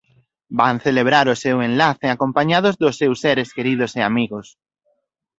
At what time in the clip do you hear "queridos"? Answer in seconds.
3.57-3.91